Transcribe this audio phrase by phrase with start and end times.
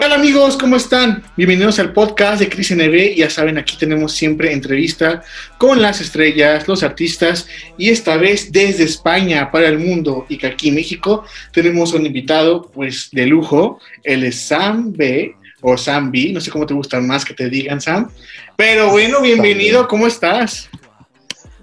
[0.00, 1.24] Hola amigos, ¿cómo están?
[1.36, 3.16] Bienvenidos al podcast de Cris NB.
[3.16, 5.24] Ya saben, aquí tenemos siempre entrevista
[5.58, 10.46] con las estrellas, los artistas y esta vez desde España para el mundo y que
[10.46, 13.80] aquí en México tenemos un invitado pues de lujo.
[14.04, 17.50] Él es Sam B o Sam B, no sé cómo te gustan más que te
[17.50, 18.08] digan Sam.
[18.56, 20.70] Pero bueno, bienvenido, ¿cómo estás?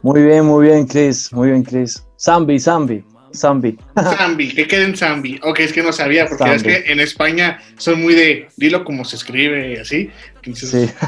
[0.02, 2.06] Muy bien, muy bien, Chris, muy bien, Chris.
[2.18, 3.02] Sambi, Sambi.
[3.36, 3.78] Zambi.
[4.18, 5.40] Zambi, que queden Zambi.
[5.44, 9.06] Ok, es que no sabía, porque es que en España son muy de dilo como
[9.06, 10.10] se escribe así.
[10.54, 10.90] sí.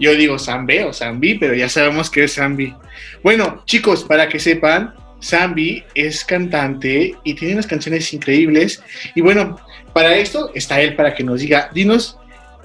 [0.00, 2.74] Yo digo Zambe o Zambi, pero ya sabemos que es Zambi.
[3.22, 8.82] Bueno, chicos, para que sepan, Zambi es cantante y tiene unas canciones increíbles.
[9.14, 9.58] Y bueno,
[9.92, 12.16] para esto está él para que nos diga, dinos,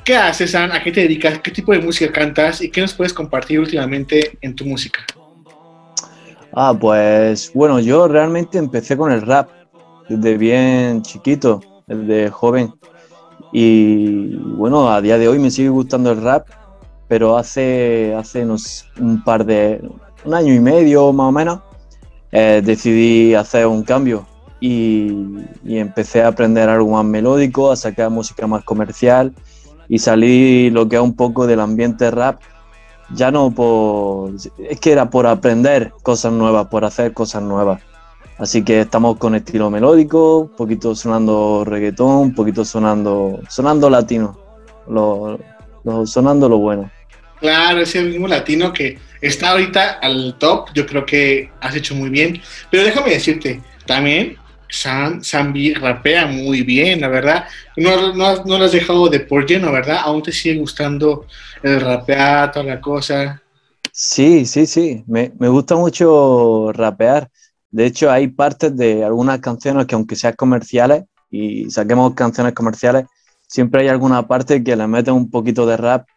[0.06, 0.72] ¿qué haces, Sam?
[0.72, 1.40] ¿A qué te dedicas?
[1.40, 2.62] ¿Qué tipo de música cantas?
[2.62, 5.04] ¿Y qué nos puedes compartir últimamente en tu música?
[6.56, 9.50] Ah, pues bueno, yo realmente empecé con el rap
[10.08, 12.73] desde bien chiquito, desde joven.
[13.52, 16.48] Y bueno, a día de hoy me sigue gustando el rap,
[17.08, 19.81] pero hace, hace unos, un par de,
[20.26, 21.59] un año y medio más o menos,
[22.31, 24.26] eh, decidí hacer un cambio
[24.59, 25.12] y,
[25.64, 29.34] y, empecé a aprender algo más melódico, a sacar música más comercial
[29.88, 32.40] y salí lo que es un poco del ambiente rap
[33.16, 34.31] ya no por...
[34.69, 37.81] Es que era por aprender cosas nuevas, por hacer cosas nuevas.
[38.38, 44.38] Así que estamos con estilo melódico, un poquito sonando reggaetón, un poquito sonando, sonando latino,
[44.88, 45.39] lo,
[46.06, 46.91] sonando lo bueno.
[47.39, 52.09] Claro, ese mismo latino que está ahorita al top, yo creo que has hecho muy
[52.09, 52.41] bien.
[52.72, 54.38] Pero déjame decirte, también
[54.73, 57.45] Sam, Sambi rapea muy bien, la verdad.
[57.78, 60.00] No, no, no lo has dejado de por lleno, ¿verdad?
[60.01, 61.28] Aún te sigue gustando
[61.61, 63.39] el rapear, toda la cosa.
[63.91, 65.03] Sí, sí, sí.
[65.06, 67.29] Me, me, gusta mucho rapear.
[67.69, 73.05] De hecho, hay partes de algunas canciones que aunque sean comerciales y saquemos canciones comerciales,
[73.47, 76.07] siempre hay alguna parte que le mete un poquito de rap.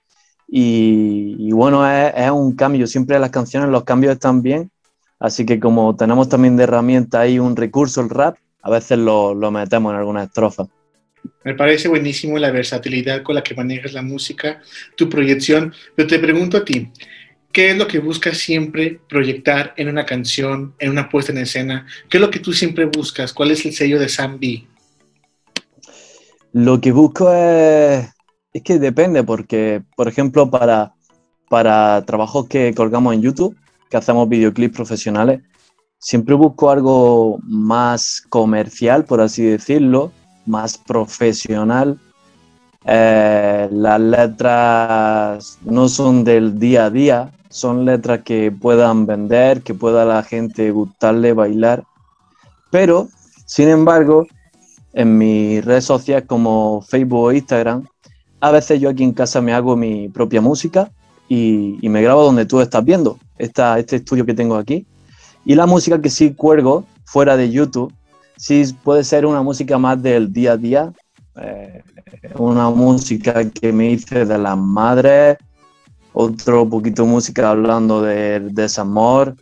[0.49, 2.87] Y, y bueno, es, es, un cambio.
[2.87, 4.71] Siempre las canciones, los cambios están bien.
[5.19, 8.37] Así que como tenemos también de herramienta ahí un recurso, el rap,
[8.67, 10.67] a veces lo, lo metemos en alguna estrofa.
[11.45, 14.61] Me parece buenísimo la versatilidad con la que manejas la música,
[14.97, 16.91] tu proyección, pero te pregunto a ti,
[17.53, 21.87] ¿qué es lo que buscas siempre proyectar en una canción, en una puesta en escena?
[22.09, 23.33] ¿Qué es lo que tú siempre buscas?
[23.33, 24.67] ¿Cuál es el sello de Sam B?
[26.53, 28.05] Lo que busco es,
[28.53, 30.93] es que depende, porque, por ejemplo, para,
[31.49, 33.57] para trabajos que colgamos en YouTube,
[33.89, 35.41] que hacemos videoclips profesionales,
[35.99, 40.13] siempre busco algo más comercial, por así decirlo,
[40.47, 41.99] más profesional.
[42.85, 49.75] Eh, las letras no son del día a día, son letras que puedan vender, que
[49.75, 51.85] pueda la gente gustarle, bailar.
[52.71, 53.09] Pero,
[53.47, 54.27] sin embargo,
[54.93, 57.87] en mis redes sociales como Facebook o Instagram,
[58.41, 60.91] a veces yo aquí en casa me hago mi propia música
[61.29, 64.87] y, me grabo donde tú estás viendo, esta, este estudio que tengo aquí.
[65.47, 67.95] Y la música que sí cuelgo fuera de YouTube
[68.37, 70.93] sí puede ser una música más del día a día,
[71.37, 71.83] eh,
[72.37, 75.39] una música que me hice de las madres,
[76.13, 79.37] otro poquito música hablando de desamor.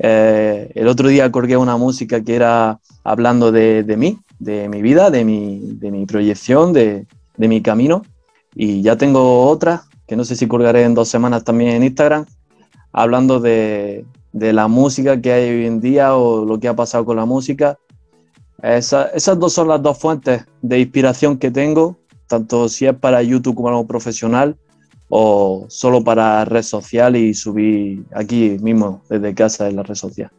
[0.00, 4.82] Eh, el otro día colgué una música que era hablando de, de mí, de mi
[4.82, 7.06] vida, de mi, de mi proyección, de,
[7.36, 8.02] de, mi camino.
[8.52, 12.26] Y ya tengo otra, que no sé si colgaré en dos semanas también en Instagram,
[12.92, 14.04] hablando de,
[14.38, 17.24] de la música que hay hoy en día o lo que ha pasado con la
[17.24, 17.78] música
[18.62, 23.54] esas dos son las dos fuentes de inspiración que tengo, tanto si es para YouTube
[23.54, 24.56] como algo profesional
[25.08, 30.30] o solo para red social y subir aquí mismo desde casa en la red social.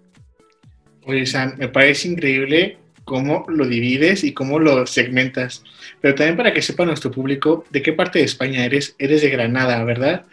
[1.06, 5.64] Oye, Sam, me parece increíble cómo lo divides y cómo lo segmentas.
[6.02, 8.94] Pero también para que sepa nuestro público de qué parte de España eres.
[9.00, 10.26] Eres de Granada, ¿verdad?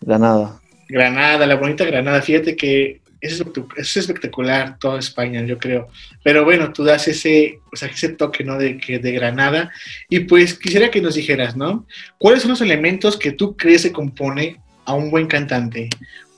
[0.00, 0.60] Granada.
[0.88, 2.22] Granada, la bonita Granada.
[2.22, 3.42] Fíjate que es,
[3.76, 5.88] es espectacular toda España, yo creo.
[6.22, 8.58] Pero bueno, tú das ese, o sea, ese toque, ¿no?
[8.58, 9.70] De, que de Granada.
[10.08, 11.86] Y pues quisiera que nos dijeras, ¿no?
[12.18, 15.88] ¿Cuáles son los elementos que tú crees se compone a un buen cantante?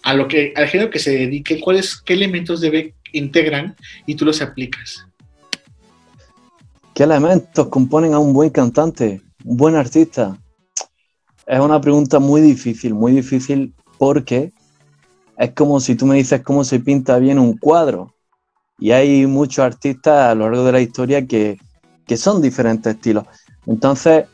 [0.02, 3.74] A lo que, al género que se dedique, ¿cuáles, qué elementos debe, integran
[4.06, 5.06] y tú los aplicas?
[6.94, 10.38] ¿Qué elementos componen a un buen cantante, un buen artista?
[11.46, 14.52] Es una pregunta muy difícil, muy difícil porque
[15.38, 18.14] es como si tú me dices cómo se pinta bien un cuadro.
[18.78, 21.58] Y hay muchos artistas a lo largo de la historia que,
[22.06, 23.24] que son diferentes estilos.
[23.66, 24.26] Entonces,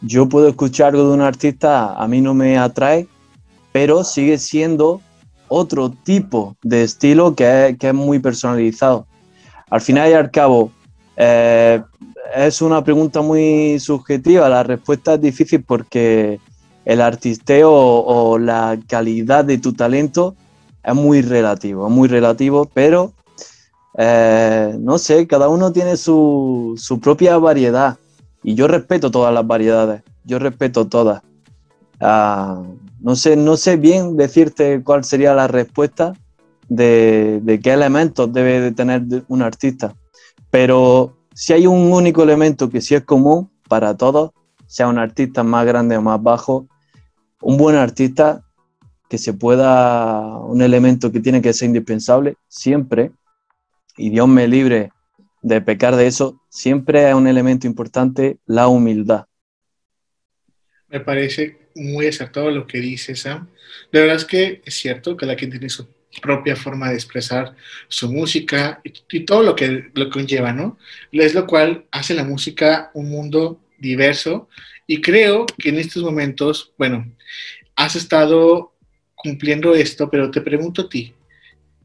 [0.00, 3.08] yo puedo escuchar algo de un artista, a mí no me atrae,
[3.72, 5.00] pero sigue siendo
[5.48, 9.06] otro tipo de estilo que es, que es muy personalizado.
[9.70, 10.72] Al final y al cabo,
[11.16, 11.82] eh,
[12.34, 14.48] es una pregunta muy subjetiva.
[14.48, 16.40] La respuesta es difícil porque
[16.84, 20.34] el artisteo o, la calidad de tu talento
[20.82, 23.12] es muy relativo, muy relativo, pero
[23.96, 27.96] eh, no sé, cada uno tiene su, propia variedad
[28.42, 31.22] y yo respeto todas las variedades, yo respeto todas.
[32.00, 32.62] Ah,
[33.00, 36.14] no, sé, no sé bien decirte cuál sería la respuesta
[36.68, 39.94] de, qué elementos debe de tener un artista,
[40.50, 44.32] pero si hay un único elemento que sí es común para todos,
[44.66, 46.66] sea un artista más grande o más bajo,
[47.44, 48.42] un buen artista
[49.08, 53.12] que se pueda, un elemento que tiene que ser indispensable siempre,
[53.96, 54.90] y Dios me libre
[55.42, 59.26] de pecar de eso, siempre es un elemento importante la humildad.
[60.88, 63.48] Me parece muy acertado lo que dice Sam.
[63.90, 65.86] La verdad es que es cierto que la quien tiene su
[66.22, 67.54] propia forma de expresar
[67.88, 70.78] su música y, todo lo que lo conlleva, ¿no?
[71.12, 74.48] Es lo cual hace la música un mundo diverso
[74.86, 77.14] y creo que en estos momentos, bueno,
[77.76, 78.74] has estado
[79.14, 81.14] cumpliendo esto, pero te pregunto a ti,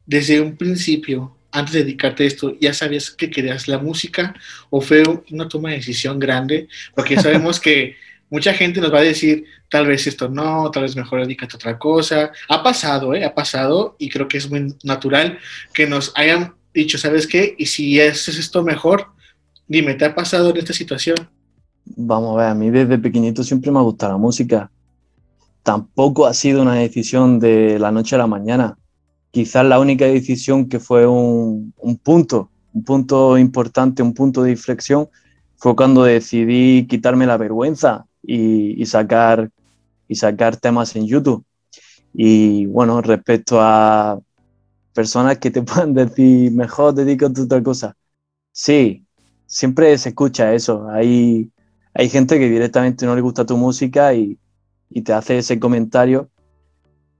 [0.06, 4.34] desde un principio, antes de dedicarte a esto, ¿ya sabías que querías la música
[4.68, 6.68] o fue una toma de decisión grande?
[6.94, 7.96] Porque sabemos que
[8.28, 11.56] mucha gente nos va a decir, tal vez esto no, tal vez mejor dedícate a
[11.56, 12.32] otra cosa.
[12.48, 13.24] Ha pasado, ¿eh?
[13.24, 15.38] Ha pasado y creo que es muy natural
[15.72, 17.54] que nos hayan dicho, ¿sabes qué?
[17.58, 19.08] Y si es esto mejor,
[19.66, 21.16] dime, ¿te ha pasado en esta situación?
[21.84, 24.70] Vamos a ver, a mí desde pequeñito siempre me ha gustado la música.
[25.62, 28.78] Tampoco ha sido una decisión de la noche a la mañana.
[29.30, 34.52] Quizás la única decisión que fue un, un punto, un punto importante, un punto de
[34.52, 35.08] inflexión,
[35.60, 39.50] fue cuando decidí quitarme la vergüenza y, sacar,
[40.08, 41.44] y sacar temas en YouTube.
[42.14, 44.18] Y bueno, respecto a
[44.94, 47.96] personas que te puedan decir, mejor dedícate a otra cosa.
[48.52, 49.04] Sí,
[49.46, 50.88] siempre se escucha eso.
[50.88, 51.50] Hay,
[51.94, 54.38] hay gente que directamente no le gusta tu música y,
[54.88, 56.28] y te hace ese comentario,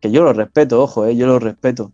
[0.01, 1.93] que yo lo respeto, ojo, eh, yo lo respeto.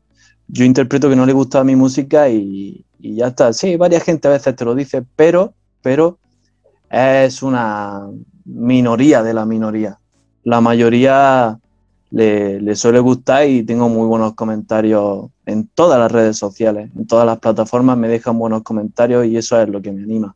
[0.48, 3.52] Yo interpreto que no le gusta mi música y, y ya está.
[3.52, 6.18] Sí, varias gente a veces te lo dice, pero, pero
[6.88, 8.08] es una,
[8.46, 9.98] minoría de la minoría.
[10.44, 11.58] La mayoría
[12.10, 17.26] le, suele gustar y tengo muy buenos comentarios en todas las redes sociales, en todas
[17.26, 20.34] las plataformas me dejan buenos comentarios y eso es lo que me anima.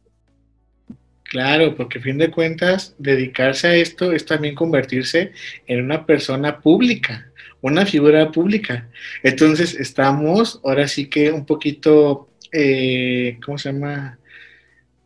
[1.31, 5.31] Claro, porque a fin de cuentas, dedicarse a esto es también convertirse
[5.69, 7.31] en una persona pública,
[7.61, 8.89] una figura pública.
[9.23, 14.19] Entonces estamos ahora sí que un poquito, eh, ¿cómo se llama?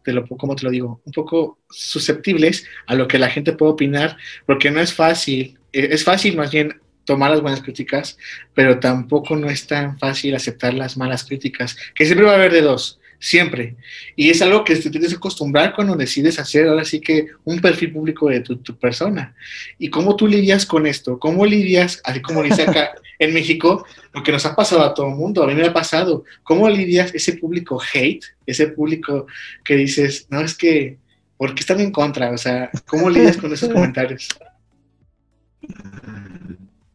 [0.02, 1.02] te lo, ¿cómo te lo digo?
[1.04, 4.16] Un poco susceptibles a lo que la gente puede opinar,
[4.46, 8.16] porque no es fácil, eh, es fácil más bien tomar las buenas críticas,
[8.54, 12.52] pero tampoco no es tan fácil aceptar las malas críticas, que siempre va a haber
[12.52, 13.76] de dos siempre.
[14.16, 17.58] Y es algo que te tienes que acostumbrar cuando decides hacer ahora sí que un
[17.58, 19.34] perfil público de tu, persona.
[19.78, 21.18] ¿Y cómo tú lidias con esto?
[21.18, 25.08] ¿Cómo lidias, así como dice acá en México, lo que nos ha pasado a todo
[25.08, 29.26] el mundo, a mí me ha pasado, ¿cómo lidias ese público hate, ese público
[29.64, 30.98] que dices, no, es que,
[31.38, 32.30] ¿por qué están en contra?
[32.30, 34.28] O sea, ¿cómo lidias con esos comentarios?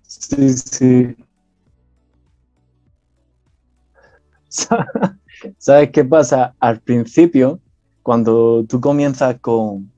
[0.03, 1.15] Sí, sí.
[5.57, 6.55] ¿Sabes qué pasa?
[6.59, 7.59] Al principio,
[8.03, 9.91] cuando tú comienzas con...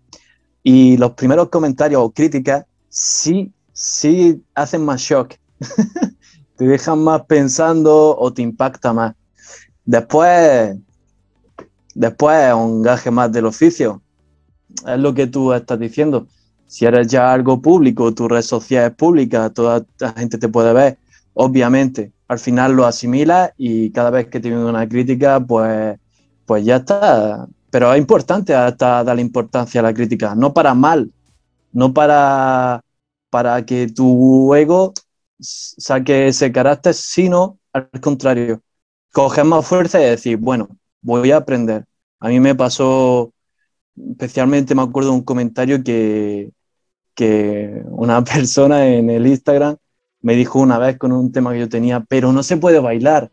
[0.64, 5.34] Y los primeros comentarios o críticas sí, sí hacen más shock.
[6.56, 9.16] te dejan más pensando o te impacta más.
[9.86, 10.78] Después,
[11.96, 14.02] después es un gaje más del oficio.
[14.88, 16.28] Es lo que tú estás diciendo.
[16.68, 20.72] Si eres ya algo público, tu red social es pública, toda la gente te puede
[20.72, 20.98] ver,
[21.34, 26.00] obviamente al final lo asimila y cada vez que tiene una crítica, pues,
[26.46, 27.48] pues ya está.
[27.70, 31.12] Pero es importante hasta darle importancia a la crítica, no para mal,
[31.74, 32.82] no para,
[33.30, 34.94] para que tu ego
[35.40, 38.62] saque ese carácter, sino al contrario,
[39.12, 40.70] coger más fuerza y decir, bueno,
[41.02, 41.86] voy a aprender.
[42.20, 43.34] A mí me pasó,
[43.96, 46.52] especialmente me acuerdo un comentario que,
[47.16, 49.78] que una persona en el Instagram
[50.22, 53.30] me dijo una vez con un tema que yo tenía, pero no se puede bailar.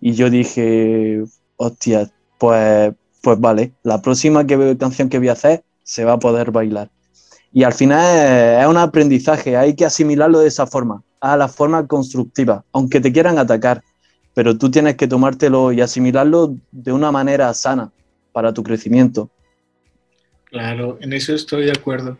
[0.00, 1.22] Y yo dije,
[1.56, 6.18] hostia, pues, pues vale, la próxima que, canción que voy a hacer se va a
[6.18, 6.90] poder bailar.
[7.52, 11.86] Y al final es, un aprendizaje, hay que asimilarlo de esa forma, a la forma
[11.86, 13.82] constructiva, aunque te quieran atacar.
[14.34, 17.92] pero tú tienes que tomártelo y asimilarlo de una manera sana
[18.32, 19.30] para tu crecimiento.
[20.46, 22.16] Claro, en eso estoy de acuerdo.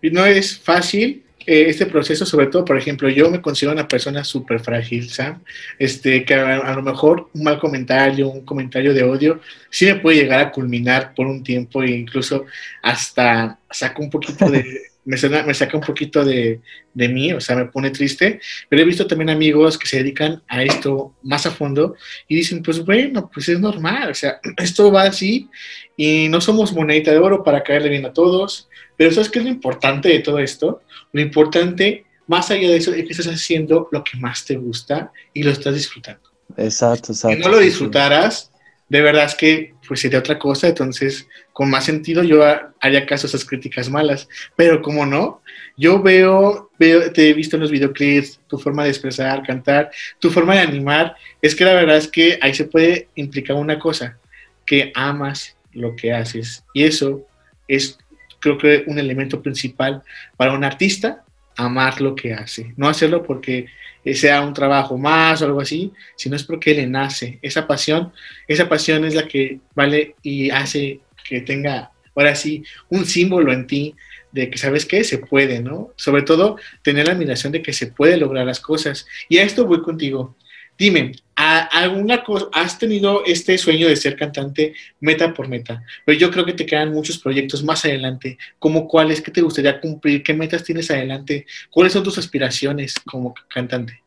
[0.00, 3.88] Y no es fácil, eh, este proceso, sobre todo, por ejemplo, yo me considero una
[3.88, 5.42] persona súper frágil, Sam,
[5.78, 10.18] este, que a, lo mejor un mal comentario, un comentario de odio, sí me puede
[10.18, 12.46] llegar a culminar por un tiempo e incluso
[12.82, 14.64] hasta saca un poquito de,
[15.04, 16.60] me, me, saca un poquito de,
[16.94, 20.42] de, mí, o sea, me pone triste, pero he visto también amigos que se dedican
[20.48, 21.96] a esto más a fondo
[22.28, 25.48] y dicen, pues bueno, pues es normal, o sea, esto va así
[25.96, 28.68] y no somos monedita de oro para caerle bien a todos,
[29.02, 30.80] pero ¿sabes qué es lo importante de todo esto?
[31.10, 35.10] Lo importante, más allá de eso, es que estás haciendo lo que más te gusta
[35.34, 36.22] y lo estás disfrutando.
[36.56, 37.36] Exacto, exacto.
[37.36, 38.52] Si no lo disfrutaras,
[38.88, 42.44] de verdad es que pues sería otra cosa, entonces con más sentido yo
[42.80, 45.42] haría caso a esas críticas malas, pero como no,
[45.76, 49.90] yo veo, veo, te he visto en los videoclips, tu forma de expresar, cantar,
[50.20, 53.80] tu forma de animar, es que la verdad es que ahí se puede implicar una
[53.80, 54.16] cosa,
[54.64, 57.26] que amas lo que haces y eso
[57.66, 57.98] es
[58.42, 60.02] creo que un elemento principal
[60.36, 61.24] para un artista,
[61.56, 62.74] amar lo que hace.
[62.76, 63.66] No hacerlo porque
[64.14, 67.38] sea un trabajo más o algo así, sino es porque le nace.
[67.40, 68.12] Esa pasión,
[68.48, 73.66] esa pasión es la que vale y hace que tenga, ahora sí, un símbolo en
[73.66, 73.94] ti
[74.32, 75.92] de que sabes que se puede, ¿no?
[75.96, 79.06] Sobre todo tener la admiración de que se puede lograr las cosas.
[79.28, 80.36] Y a esto voy contigo.
[80.76, 82.22] Dime, ¿alguna
[82.52, 85.82] has tenido este sueño de ser cantante meta por meta?
[86.04, 88.38] Pero yo creo que te quedan muchos proyectos más adelante.
[88.58, 89.20] ¿Cómo cuáles?
[89.20, 90.22] ¿Qué te gustaría cumplir?
[90.22, 91.46] ¿Qué metas tienes adelante?
[91.70, 94.02] ¿Cuáles son tus aspiraciones como cantante?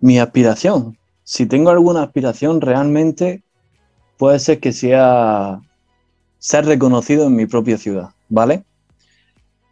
[0.00, 0.96] Mi aspiración.
[1.24, 3.42] Si tengo alguna aspiración realmente,
[4.18, 5.60] puede ser que sea
[6.38, 8.64] ser reconocido en mi propia ciudad, ¿vale?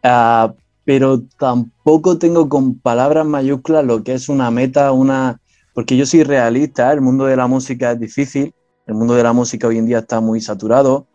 [0.05, 0.53] Uh,
[0.85, 5.41] pero tampoco tengo con palabras mayúsculas lo que es una meta, una...
[5.75, 8.55] Porque yo soy realista, el mundo de la música es difícil,
[8.87, 11.07] el mundo de la música hoy en día está muy saturado,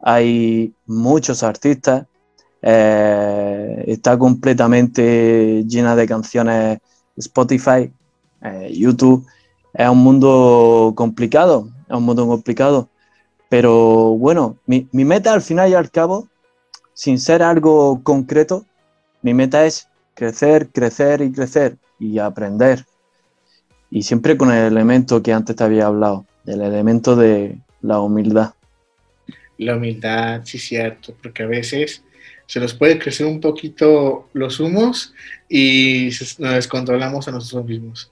[0.00, 2.06] hay muchos artistas,
[2.62, 6.78] eh, está completamente llena de canciones
[7.16, 7.92] Spotify,
[8.42, 9.26] eh, YouTube,
[9.74, 12.88] es un mundo complicado, es un mundo complicado,
[13.48, 16.28] pero bueno, mi, mi meta al final y al cabo,
[16.94, 18.64] sin ser algo concreto,
[19.22, 22.86] mi meta es crecer, crecer y crecer y aprender.
[23.90, 28.54] Y siempre con el elemento que antes te había hablado, el elemento de la humildad.
[29.58, 32.02] La humildad, sí, cierto, porque a veces
[32.46, 35.14] se nos puede crecer un poquito los humos
[35.48, 38.10] y nos descontrolamos a nosotros mismos.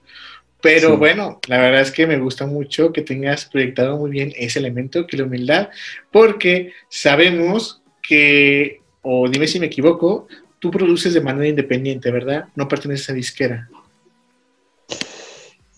[0.61, 4.59] Pero bueno, la verdad es que me gusta mucho que tengas proyectado muy bien ese
[4.59, 5.69] elemento, que la humildad,
[6.11, 10.27] porque sabemos que, o dime si me equivoco,
[10.59, 12.45] tú produces de manera independiente, ¿verdad?
[12.55, 13.69] No perteneces a disquera.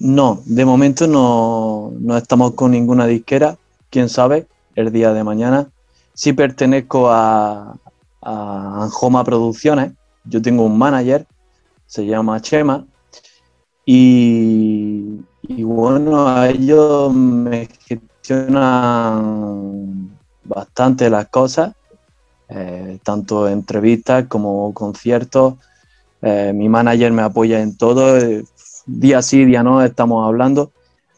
[0.04, 3.56] No, de momento no, estamos con ninguna disquera.
[3.92, 5.70] Quién sabe, el día de mañana.
[6.14, 7.76] Sí pertenezco a,
[8.24, 9.94] Anjoma Producciones.
[10.26, 11.28] Yo tengo un manager,
[11.86, 12.84] se llama Chema.
[13.86, 18.58] Y, y bueno, a ellos me gestionan
[20.44, 21.74] bastante las cosas
[22.54, 25.56] eh, tanto entrevistas como conciertos.
[26.22, 28.44] Eh, mi manager me apoya en todo, eh,
[28.86, 30.72] día sí, día no, estamos hablando,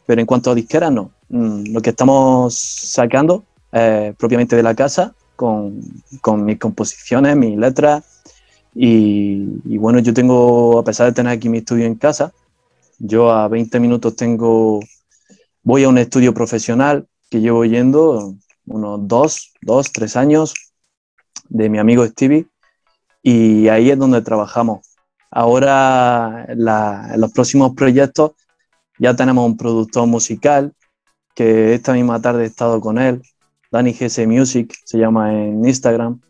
[0.06, 1.10] pero en cuanto a disqueras, no.
[1.28, 3.44] Mm, lo que estamos sacando
[4.16, 5.80] propiamente de la casa, con,
[6.20, 8.04] con mis composiciones, mis letras,
[8.72, 12.32] y, y, bueno, yo tengo, a pesar de tener aquí mi estudio en casa,
[13.00, 14.80] yo a 20 minutos tengo,
[15.64, 20.54] voy a un estudio profesional que llevo yendo unos dos, dos, tres años,
[21.48, 22.46] de mi amigo Stevie
[23.22, 24.80] y ahí es donde trabajamos.
[25.36, 28.32] Ahora en los próximos proyectos
[29.00, 30.72] ya tenemos un productor musical
[31.34, 33.20] que esta misma tarde he estado con él,
[33.72, 36.20] Danny GS Music, se llama en Instagram,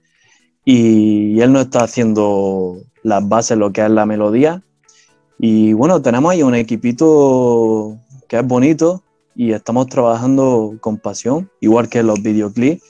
[0.64, 4.62] y él nos está haciendo las bases, lo que es la melodía.
[5.38, 9.02] Y bueno, tenemos ahí un equipito que es bonito
[9.34, 12.82] y estamos trabajando con pasión, igual que los videoclips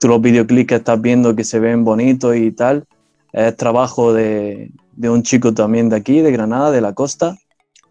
[0.00, 2.84] tú los videoclips que estás viendo que se ven bonitos y tal,
[3.32, 7.36] es trabajo de, un chico también de aquí, de Granada, de la costa.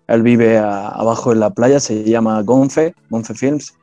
[0.08, 3.76] Él vive abajo en la playa, se llama Gonfe, Gonfe Films.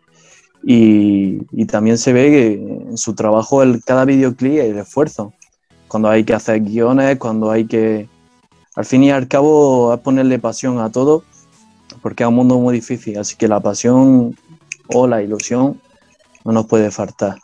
[0.63, 5.33] Y, también se ve que en su trabajo el, cada videoclip es el esfuerzo.
[5.87, 8.09] Cuando hay que hacer guiones, cuando hay que...
[8.75, 11.25] Al fin y al cabo es ponerle pasión a todo,
[12.03, 13.19] porque es un mundo muy difícil.
[13.19, 14.37] Así que la pasión
[14.89, 15.81] o la ilusión
[16.45, 17.39] no nos puede faltar.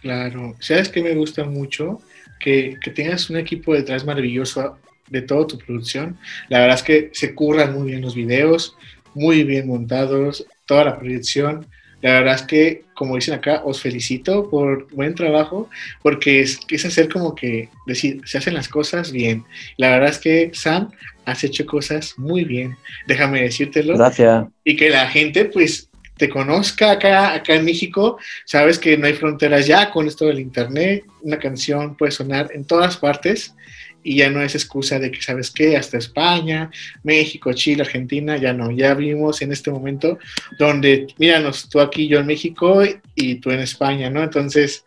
[0.00, 2.00] Claro, sabes que me gusta mucho
[2.40, 4.78] que, tengas un equipo detrás maravilloso
[5.08, 6.18] de toda tu producción.
[6.48, 8.76] La verdad es que se curran muy bien los videos,
[9.14, 11.66] muy bien montados, toda la proyección.
[12.02, 15.68] La verdad es que, como dicen acá, os felicito por buen trabajo,
[16.02, 19.44] porque es, es hacer como que decir, se hacen las cosas bien.
[19.76, 20.90] La verdad es que, Sam,
[21.26, 23.96] has hecho cosas muy bien, déjame decírtelo.
[23.98, 24.46] Gracias.
[24.64, 25.89] Y que la gente, pues,
[26.20, 30.38] te conozca acá, acá en México, sabes que no hay fronteras ya con esto del
[30.38, 33.54] internet, una canción puede sonar en todas partes
[34.02, 35.78] y ya no es excusa de que, ¿sabes qué?
[35.78, 36.70] Hasta España,
[37.02, 40.18] México, Chile, Argentina, ya no, ya vivimos en este momento
[40.58, 42.82] donde, míranos, tú aquí, yo en México
[43.14, 44.22] y tú en España, ¿no?
[44.22, 44.84] Entonces,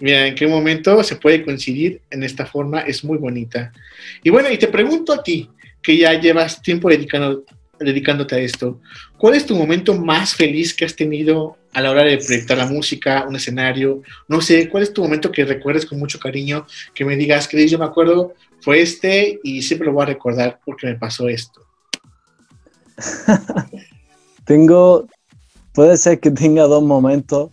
[0.00, 3.72] mira, en qué momento se puede coincidir en esta forma, es muy bonita.
[4.24, 5.48] Y bueno, y te pregunto a ti,
[5.80, 7.44] que ya llevas tiempo dedicando,
[7.84, 8.80] dedicándote a esto,
[9.18, 12.66] ¿cuál es tu momento más feliz que has tenido a la hora de proyectar la
[12.66, 14.02] música, un escenario?
[14.28, 17.66] No sé, ¿cuál es tu momento que recuerdes con mucho cariño, que me digas, que
[17.66, 21.62] yo me acuerdo, fue este y siempre lo voy a recordar porque me pasó esto?
[24.44, 25.08] Tengo,
[25.72, 27.50] puede ser que tenga dos momentos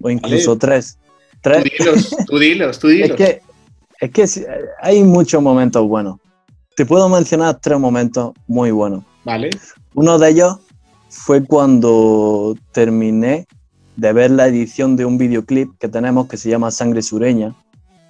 [0.00, 0.98] o incluso tres.
[1.40, 1.64] tres.
[1.64, 3.10] Tú dilos, tú dilos, tú dilos.
[3.10, 3.42] es que,
[4.00, 4.46] es que
[4.80, 6.18] hay muchos momentos buenos.
[6.76, 9.04] Te puedo mencionar tres momentos muy buenos.
[9.24, 9.50] Vale.
[9.94, 10.58] Uno de ellos
[11.08, 13.46] fue cuando terminé
[13.96, 17.54] de ver la edición de un videoclip que tenemos que se llama Sangre Sureña,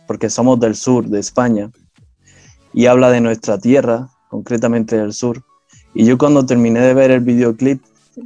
[0.06, 1.70] porque somos del sur de España,
[2.72, 5.44] y habla de nuestra tierra, concretamente del sur.
[5.92, 7.82] Y yo cuando terminé de ver el videoclip,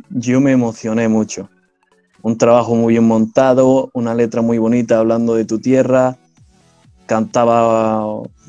[0.08, 1.48] yo me emocioné mucho.
[2.22, 6.16] Un trabajo muy bien montado, una letra muy bonita hablando de tu tierra,
[7.08, 8.04] cantaba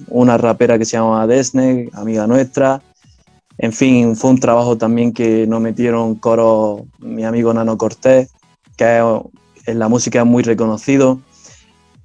[0.10, 2.82] una rapera que se llama Desne, amiga nuestra.
[3.58, 8.30] En fin, fue un trabajo también que nos metieron coro mi amigo Nano Cortés,
[8.78, 9.02] que
[9.66, 11.20] en la música es muy reconocido.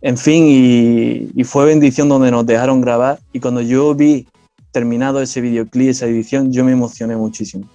[0.00, 4.26] En fin, y, fue bendición donde nos dejaron grabar y cuando yo vi
[4.70, 7.68] terminado ese videoclip, esa edición, yo me emocioné muchísimo.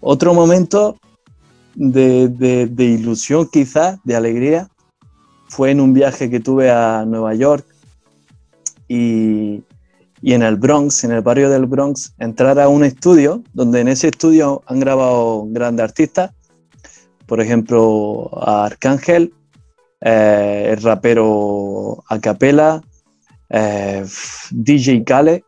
[0.00, 0.98] Otro momento
[1.74, 4.68] de, de ilusión quizás, de alegría,
[5.50, 7.66] fue en un viaje que tuve a Nueva York
[8.86, 9.62] y,
[10.22, 14.08] en el Bronx, en el barrio del Bronx, entrar a un estudio donde en ese
[14.08, 16.30] estudio han grabado grandes artistas,
[17.26, 19.34] por ejemplo, a Arcángel,
[20.00, 22.80] eh, el rapero Acapela,
[23.48, 24.04] eh,
[24.52, 25.44] DJ Kale,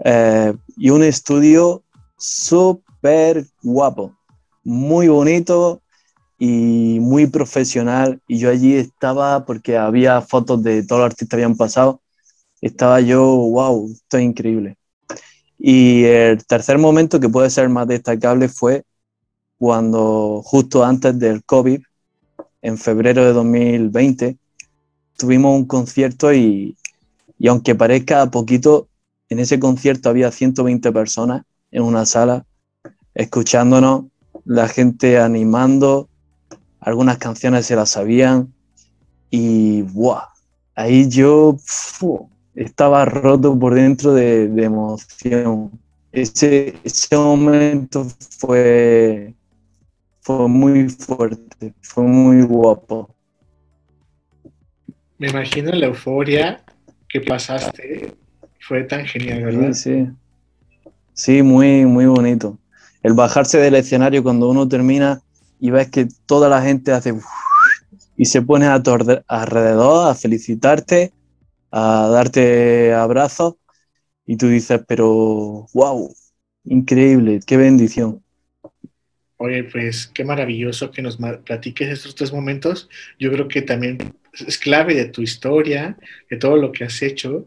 [0.00, 1.82] eh, y un estudio
[2.18, 4.12] súper guapo,
[4.64, 5.82] muy bonito,
[6.38, 8.20] y muy profesional.
[8.26, 12.00] Y yo allí estaba porque había fotos de todos los artistas que habían pasado.
[12.60, 14.76] Estaba yo, wow, esto es increíble.
[15.58, 18.84] Y el tercer momento que puede ser más destacable fue
[19.58, 21.80] cuando justo antes del COVID,
[22.62, 24.36] en febrero de 2020,
[25.16, 26.76] tuvimos un concierto y,
[27.38, 28.88] y aunque parezca poquito,
[29.28, 32.44] en ese concierto había 120 personas en una sala
[33.14, 34.04] escuchándonos,
[34.44, 36.08] la gente animando,
[36.80, 38.52] algunas canciones se las sabían
[39.30, 40.28] y ¡buah!
[40.76, 41.56] ahí yo
[42.54, 45.70] estaba roto por dentro de, emoción.
[46.12, 48.06] Ese, ese momento
[48.38, 49.34] fue,
[50.20, 53.14] fue muy fuerte, fue muy guapo.
[55.18, 56.62] Me imagino la euforia
[57.08, 58.14] que pasaste,
[58.60, 59.72] fue tan genial, ¿verdad?
[59.72, 60.90] Sí, sí.
[61.12, 62.58] Sí, muy, muy bonito.
[63.02, 65.22] El bajarse del escenario cuando uno termina
[65.60, 67.14] y ves que toda la gente hace
[68.16, 68.90] y se pone a tu
[69.28, 71.12] alrededor a felicitarte,
[71.70, 73.54] a darte abrazos
[74.24, 76.14] y tú dices, pero wow,
[76.64, 78.22] increíble, qué bendición.
[79.38, 82.88] Oye, pues qué maravilloso que nos platiques estos tres momentos.
[83.18, 83.98] Yo creo que también
[84.32, 85.98] es clave de tu historia,
[86.30, 87.46] de todo lo que has hecho.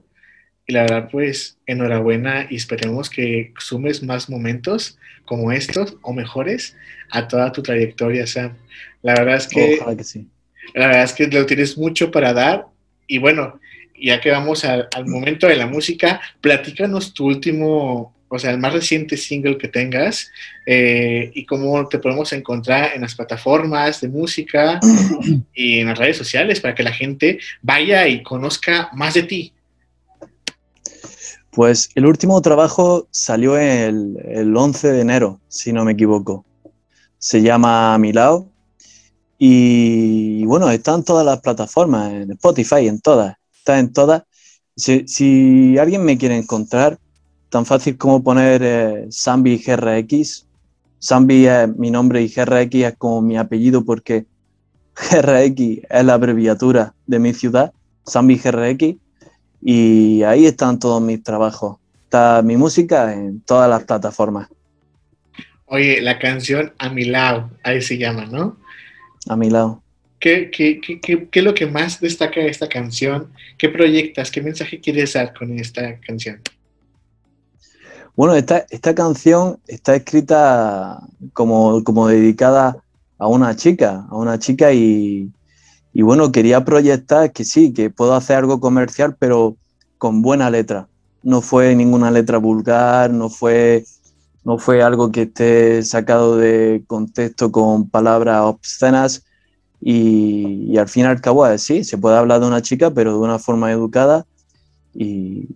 [0.70, 6.78] Y la verdad, pues enhorabuena y esperemos que sumes más momentos como estos o mejores
[7.10, 8.54] a toda tu trayectoria, Sam.
[9.02, 9.80] La verdad es que,
[10.76, 12.68] la verdad es que lo tienes mucho para dar
[13.08, 13.60] y bueno,
[14.00, 18.74] ya que vamos al, momento de la música, platícanos tu último, o sea, el más
[18.74, 20.32] reciente single que tengas
[20.68, 24.80] eh, y cómo te podemos encontrar en las plataformas de música
[25.56, 29.54] y en las redes sociales para que la gente vaya y conozca más de ti.
[31.52, 36.46] Pues el último trabajo salió el, el 11 de enero, si no me equivoco.
[37.18, 38.50] Se llama Milao.
[39.42, 43.38] Y, bueno, está en todas las plataformas, en Spotify, en todas.
[43.58, 44.24] Está en todas.
[44.76, 47.00] Si, alguien me quiere encontrar,
[47.50, 50.46] tan fácil como poner eh, Zambi GRX.
[51.02, 54.26] Zambi es mi nombre y GRX es como mi apellido porque
[55.10, 57.74] GRX es la abreviatura de mi ciudad,
[58.06, 58.98] Zambi GRX
[59.62, 61.78] y ahí están todos mis trabajos.
[62.04, 64.50] Está mi música en todas las plataformas.
[65.65, 68.58] Oye, la canción A mi lado, ahí se llama, ¿no?
[69.28, 69.84] A mi lado.
[70.19, 73.32] ¿Qué, qué, qué, qué, es lo que más destaca de esta canción?
[73.58, 74.32] ¿Qué proyectas?
[74.32, 76.41] ¿Qué mensaje quieres dar con esta canción?
[78.15, 81.00] Bueno, esta, esta canción está escrita
[81.32, 82.84] como, como dedicada
[83.17, 85.32] a una chica, a una chica y,
[86.00, 89.58] y bueno, quería proyectar que sí, que puedo hacer algo comercial, pero
[89.98, 90.88] con buena letra.
[91.24, 93.84] No fue ninguna letra vulgar, no fue,
[94.46, 99.26] no fue algo que esté sacado de contexto con palabras obscenas,
[99.82, 103.20] y, al fin y al cabo, sí, se puede hablar de una chica, pero de
[103.20, 104.26] una forma educada.
[104.94, 105.50] Y,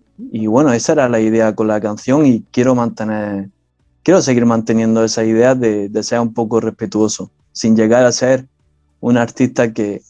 [0.46, 3.48] bueno, esa era la idea con la canción y quiero mantener,
[4.02, 8.46] quiero seguir manteniendo esa idea de, de ser un poco respetuoso, sin llegar a ser
[9.00, 10.02] un artista que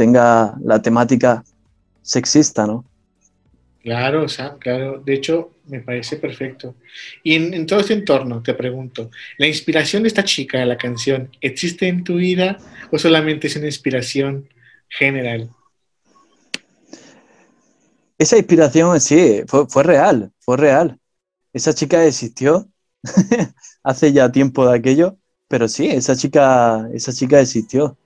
[0.00, 1.44] tenga la temática
[2.00, 2.86] sexista, ¿no?
[3.82, 5.02] Claro, Sam, claro.
[5.04, 6.74] De hecho, me parece perfecto.
[7.22, 11.28] Y en, todo este entorno, te pregunto, ¿la inspiración de esta chica de la canción
[11.42, 12.56] existe en tu vida
[12.90, 14.48] o solamente es una inspiración
[14.88, 15.50] general?
[18.16, 20.98] Esa inspiración, sí, fue, fue real, fue real.
[21.52, 22.70] Esa chica existió
[23.82, 27.98] hace ya tiempo de aquello, pero sí, esa chica, esa chica existió.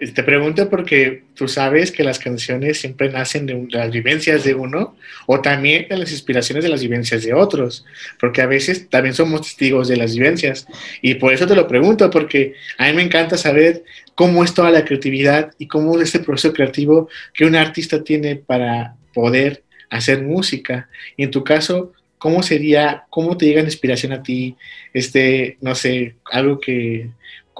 [0.00, 4.96] Te pregunto porque tú sabes que las canciones siempre nacen de, las vivencias de uno
[5.26, 7.84] o también de las inspiraciones de las vivencias de otros,
[8.18, 10.66] porque a veces también somos testigos de las vivencias.
[11.02, 13.84] Y por eso te lo pregunto, porque a mí me encanta saber
[14.14, 18.36] cómo es toda la creatividad y cómo es este proceso creativo que un artista tiene
[18.36, 20.88] para poder hacer música.
[21.18, 24.56] Y en tu caso, ¿cómo sería, cómo te llega la inspiración a ti?
[24.94, 27.10] Este, no sé, algo que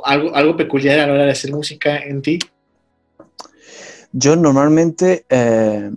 [0.05, 2.39] algo, algo peculiar a la hora de hacer música en ti?
[4.13, 5.91] Yo normalmente eh,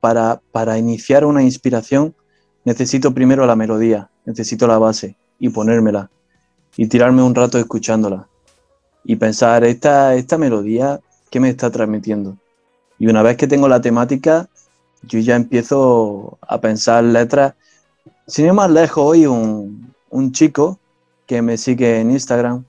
[0.00, 2.14] para, para iniciar una inspiración
[2.64, 6.10] necesito primero la melodía, necesito la base y ponérmela
[6.76, 8.28] y tirarme un rato escuchándola
[9.04, 12.36] y pensar, esta, esta melodía, ¿qué me está transmitiendo?
[12.98, 14.48] Y una vez que tengo la temática,
[15.02, 17.54] yo ya empiezo a pensar letras.
[18.26, 20.78] Sin ir más lejos, hoy un, un chico
[21.26, 22.64] que me sigue en Instagram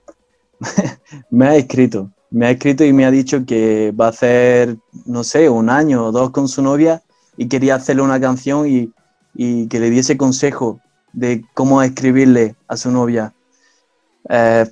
[1.29, 5.23] me ha escrito, me ha escrito y me ha dicho que va a hacer, no
[5.23, 7.01] sé, un año o dos con su novia
[7.37, 8.93] y quería hacerle una canción y,
[9.33, 10.81] que le diese consejo
[11.13, 13.33] de cómo escribirle a su novia.
[14.29, 14.65] Eh,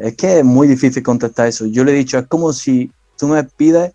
[0.00, 1.64] es que es muy difícil contestar eso.
[1.66, 3.92] Yo le he dicho, es como si tú me pides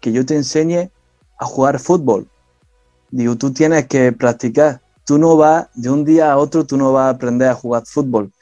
[0.00, 0.90] que yo te enseñe
[1.38, 2.26] a jugar fútbol.
[3.10, 4.80] Digo, tú tienes que practicar.
[5.04, 7.84] Tú no vas, de un día a otro, tú no vas a aprender a jugar
[7.86, 8.32] fútbol.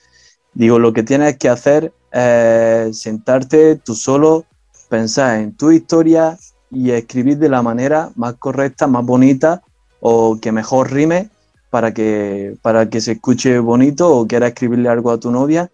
[0.55, 4.45] Digo, lo que tienes que hacer eh, sentarte tú solo,
[4.89, 6.39] pensar en tu historia
[6.71, 9.63] y escribir de la manera más correcta, más bonita
[10.01, 11.31] o que mejor rime
[11.71, 15.71] para que, para que se escuche bonito o quiera escribirle algo a tu novia.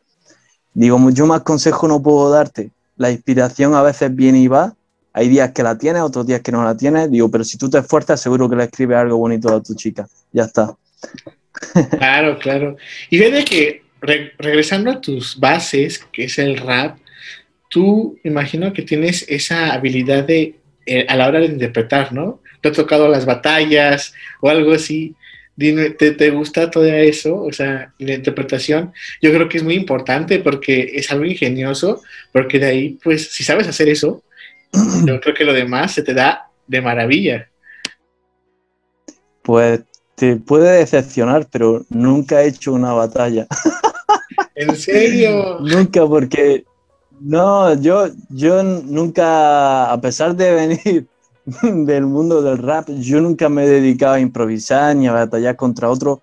[0.73, 2.71] Digo, yo más consejo no puedo darte.
[2.97, 4.75] La inspiración a veces viene y va.
[5.13, 7.11] Hay días que la tienes, otros días que no la tienes.
[7.11, 10.09] Digo, pero si tú te esfuerzas, seguro que le escribes algo bonito a tu chica.
[10.33, 10.75] Ya está.
[11.99, 12.77] Claro, claro.
[13.11, 16.99] Y de que regresando a tus bases, que es el rap,
[17.69, 22.41] tú imagino que tienes esa habilidad de, eh, a la hora de interpretar, ¿no?
[22.61, 25.15] Te ha tocado las batallas o algo así.
[25.57, 27.43] Dime, ¿te, gusta todo eso?
[27.43, 32.59] O sea, la interpretación, yo creo que es muy importante porque es algo ingenioso, porque
[32.59, 34.23] de ahí, pues, si sabes hacer eso,
[35.05, 37.49] yo creo que lo demás se te da de maravilla.
[39.43, 39.81] Pues
[40.15, 43.47] te puede decepcionar, pero nunca he hecho una batalla.
[44.55, 45.59] ¿En serio?
[45.61, 46.65] nunca, porque
[47.21, 51.07] no, yo, yo nunca, a pesar de venir
[51.63, 55.91] del mundo del rap, yo nunca me he dedicado a improvisar ni a batallar contra
[55.91, 56.23] otro.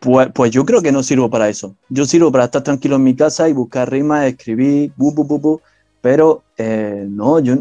[0.00, 1.76] Pues, pues yo creo que no sirvo para eso.
[1.88, 5.60] Yo sirvo para estar tranquilo en mi casa y buscar rimas, escribir, bu, bu, bu,
[6.00, 7.58] pero eh, no, yo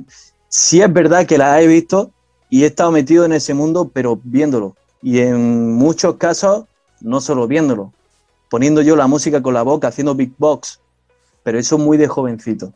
[0.48, 2.12] sí es verdad que la he visto
[2.50, 4.76] y he estado metido en ese mundo, pero viéndolo.
[5.02, 6.66] Y en muchos casos,
[7.00, 7.94] no solo viéndolo,
[8.52, 10.82] poniendo yo la música con la boca, haciendo big box,
[11.42, 12.74] pero eso muy de jovencito.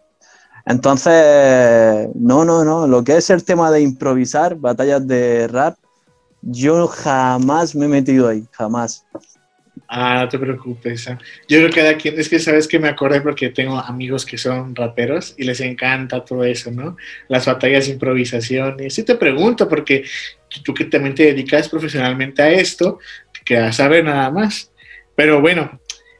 [0.66, 5.76] Entonces, no, no, no, lo que es el tema de improvisar, batallas de rap,
[6.42, 9.06] yo jamás me he metido ahí, jamás.
[9.90, 11.08] Ah, no te preocupes.
[11.50, 14.38] Yo creo que cada quien, es que sabes que me acordé porque tengo amigos que
[14.38, 16.96] son raperos y les encanta todo eso, ¿no?
[17.28, 18.78] Las batallas de improvisación.
[18.80, 20.06] Y te pregunto, porque
[20.64, 23.00] tú que también te dedicas profesionalmente a esto,
[23.44, 24.72] que a saber nada más.
[25.15, 25.80] Pero bueno,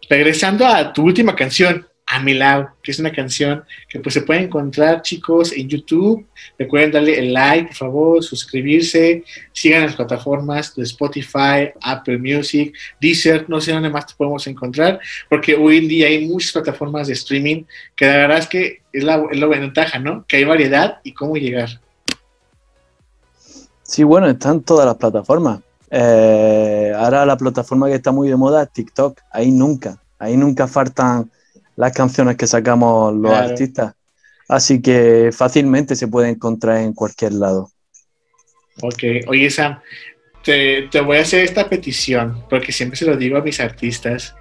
[0.10, 4.22] regresando a tu última canción, a mi lado, que es una canción que pues se
[4.22, 6.26] puede encontrar chicos en YouTube.
[6.58, 13.50] Recuerden darle el like, por favor, suscribirse, sigan las plataformas de Spotify, Apple Music, Deezer,
[13.50, 17.14] no sé dónde más te podemos encontrar, porque hoy en día hay muchas plataformas de
[17.14, 17.64] streaming
[17.96, 20.26] que la verdad es que es la, es la ventaja, ¿no?
[20.28, 21.82] Que hay variedad y cómo llegar.
[23.82, 25.60] Sí, bueno, están todas las plataformas.
[25.92, 29.20] Eh, ahora la plataforma que está muy de moda es TikTok.
[29.32, 31.32] Ahí nunca, ahí nunca faltan
[31.76, 33.94] las canciones que sacamos los artistas.
[34.48, 37.72] Así que fácilmente se puede encontrar en cualquier lado.
[38.82, 39.80] Ok, oye Sam,
[40.44, 44.36] te, voy a hacer esta petición, porque siempre se lo digo a mis artistas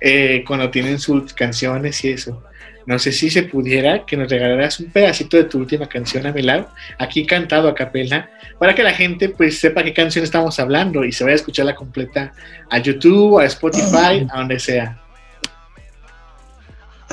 [0.00, 2.42] eh, cuando tienen sus canciones y eso.
[2.86, 6.32] No sé si se pudiera que nos regalaras un pedacito de tu última canción a
[6.32, 6.68] mi lado,
[6.98, 11.10] aquí cantado a capela, para que la gente pues sepa qué canción estamos hablando y
[11.10, 12.32] se vaya a escucharla completa
[12.70, 15.02] a YouTube, a Spotify, a donde sea.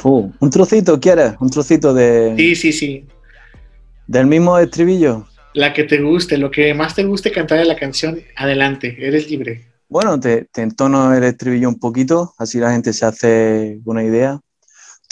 [0.03, 1.33] un trocito, ¿quieres?
[1.39, 2.36] Un trocito de...
[2.38, 3.07] Sí, sí, sí.
[4.05, 5.27] Del mismo estribillo.
[5.55, 9.29] La que te guste, lo que más te guste cantar de la canción, adelante, eres
[9.29, 9.65] libre.
[9.89, 14.39] Bueno, te, te entono el estribillo un poquito, así la gente se hace una idea.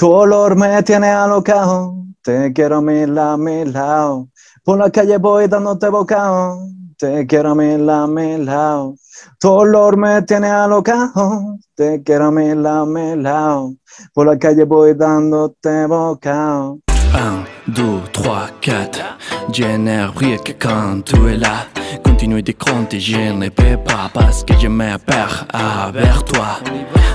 [0.02, 4.30] Tu olor me tiene alocado, te quiero a mi lado.
[4.64, 6.58] Por la calle voy dándote bocado,
[6.98, 8.96] te quiero a mi lado.
[9.40, 13.76] Tu olor me tiene alocado, te quiero a mi lado.
[14.12, 16.80] Por la calle voy dándote bocado.
[17.14, 19.04] 1, 2, 3, 4
[19.52, 21.68] J'énerve quand tu es là
[22.04, 26.58] Continue de compter, je ne peux pas Parce que je me perds avec toi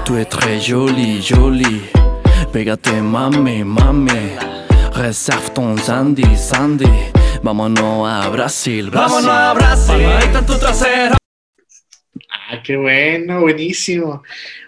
[0.05, 1.81] Tu es très jolie, jolie
[2.53, 4.37] Pégate mami, mami.
[4.95, 6.87] Reserve ton Sandy, Sandy.
[7.43, 8.91] Vámonos a Brasil, Brasil.
[8.91, 10.47] Vámonos a Brasil.
[10.47, 11.15] Tu trasero.
[12.31, 14.23] Ah, qué bueno, buenísimo.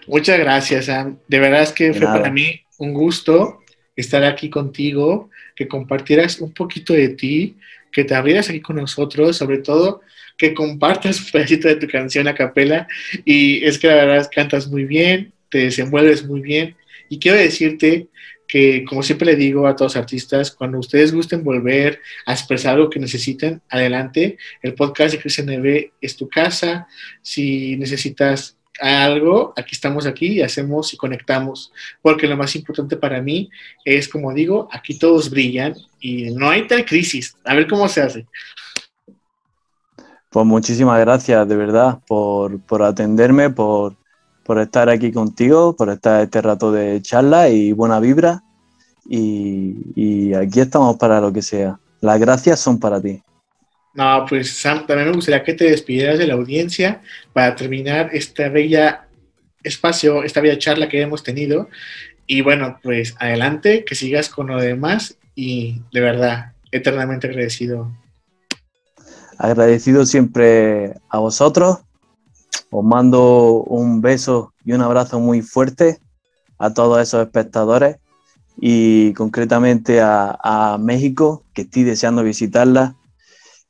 [0.07, 1.17] Muchas gracias, Sam.
[1.27, 3.63] De verdad es que fue para mí un gusto
[3.95, 7.57] estar aquí contigo, que compartieras un poquito de ti,
[7.91, 10.01] que te abrieras aquí con nosotros, sobre todo
[10.37, 12.87] que compartas un pedacito de tu canción a capela.
[13.25, 16.75] Y es que la verdad cantas muy bien, te desenvuelves muy bien
[17.09, 18.07] y quiero decirte
[18.47, 22.77] que, como siempre le digo a todos los artistas, cuando ustedes gusten volver a expresar
[22.77, 24.37] lo que necesiten, adelante.
[24.61, 25.63] El podcast de Cristian
[26.01, 26.87] es tu casa.
[27.21, 33.21] Si necesitas algo, aquí estamos aquí y hacemos y conectamos, porque lo más importante para
[33.21, 33.49] mí
[33.85, 37.35] es, como digo, aquí todos brillan y no hay tal crisis.
[37.45, 38.25] A ver cómo se hace.
[40.29, 43.95] Pues muchísimas gracias, de verdad, por, por atenderme, por,
[44.49, 48.41] por estar aquí contigo, por estar este rato de charla y buena vibra.
[49.07, 51.79] Y, aquí estamos para lo que sea.
[52.01, 53.21] Las gracias son para ti.
[53.93, 58.49] No, pues Sam, también me gustaría que te despidieras de la audiencia para terminar esta
[58.49, 59.07] bella
[59.61, 61.69] espacio, esta bella charla que hemos tenido.
[62.25, 67.91] Y bueno, pues adelante, que sigas con lo demás y de verdad, eternamente agradecido.
[69.37, 71.81] Agradecido siempre a vosotros
[72.71, 75.99] os mando un beso y un abrazo muy fuerte
[76.57, 77.97] a todos esos espectadores
[78.61, 82.95] y concretamente a, México, que estoy deseando visitarla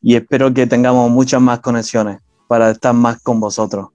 [0.01, 3.89] y espero que tengamos muchas más conexiones para estar más con vosotros.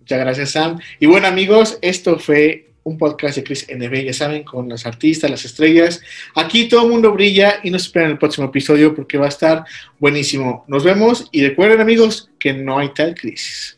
[0.00, 0.80] Muchas gracias, Sam.
[0.98, 5.30] Y bueno, amigos, esto fue un podcast de Chris NB, ya saben, con los artistas,
[5.30, 6.00] las estrellas.
[6.34, 9.64] Aquí todo el mundo brilla y nos esperan el próximo episodio porque va a estar
[9.98, 10.64] buenísimo.
[10.66, 13.77] Nos vemos y recuerden, amigos, que no hay tal crisis.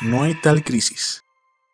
[0.00, 1.24] No hay tal crisis.